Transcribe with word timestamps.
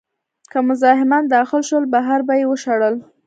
که 0.51 0.59
مزاحمان 0.67 1.23
داخل 1.33 1.61
شول، 1.69 1.83
بهر 1.93 2.19
به 2.27 2.33
یې 2.39 2.45
وشړل. 2.47 2.95